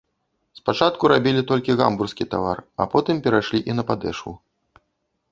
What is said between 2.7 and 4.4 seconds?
а потым перайшлі і на падэшву.